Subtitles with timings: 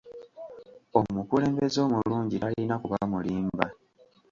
[0.99, 3.65] Omukulembeze omulungi talina kuba mulimba.